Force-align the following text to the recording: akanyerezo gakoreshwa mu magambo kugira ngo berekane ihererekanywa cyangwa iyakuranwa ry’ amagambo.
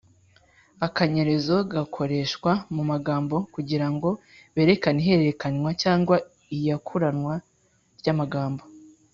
akanyerezo 0.87 1.55
gakoreshwa 1.71 2.51
mu 2.75 2.83
magambo 2.91 3.35
kugira 3.53 3.87
ngo 3.93 4.09
berekane 4.55 4.99
ihererekanywa 5.03 5.69
cyangwa 5.83 6.15
iyakuranwa 6.55 7.33
ry’ 7.99 8.07
amagambo. 8.15 8.63